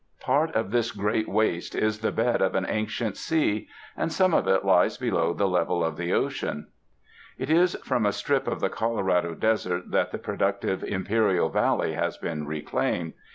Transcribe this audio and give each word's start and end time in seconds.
Part 0.21 0.55
of 0.55 0.71
this 0.71 0.91
great 0.91 1.29
waste 1.29 1.75
is 1.75 1.99
the 1.99 2.11
bed 2.11 2.41
of 2.41 2.55
an 2.55 2.65
ancient 2.67 3.17
sea, 3.17 3.67
and 3.95 4.11
some 4.11 4.33
of 4.33 4.47
it 4.47 4.65
lies 4.65 4.97
below 4.97 5.31
the 5.31 5.47
level 5.47 5.83
of 5.85 5.95
the 5.95 6.11
ocean. 6.11 6.47
1 6.47 6.55
UNDER 6.57 6.65
THE 6.65 6.71
SKY 6.73 6.73
IN 6.73 7.47
CALIFORNIA 7.47 7.61
It 7.61 7.63
is 7.75 7.87
from 7.87 8.05
a 8.07 8.11
strip 8.11 8.47
of 8.47 8.59
the 8.61 8.69
Colorado 8.69 9.35
Desert 9.35 9.91
that 9.91 10.11
the 10.11 10.17
productive 10.17 10.83
Imperial 10.83 11.49
Valley 11.49 11.93
has 11.93 12.17
been 12.17 12.47
reclaimed. 12.47 13.13